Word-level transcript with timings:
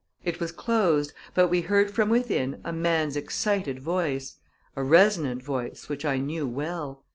It 0.23 0.39
was 0.39 0.51
closed, 0.51 1.13
but 1.35 1.49
we 1.49 1.61
heard 1.61 1.91
from 1.91 2.09
within 2.09 2.59
a 2.63 2.73
man's 2.73 3.15
excited 3.15 3.77
voice 3.79 4.37
a 4.75 4.81
resonant 4.83 5.43
voice 5.43 5.89
which 5.89 6.05
I 6.05 6.17
knew 6.17 6.47
well. 6.47 7.05